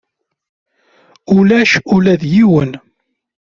[1.35, 2.71] Ulac ula d yiwen.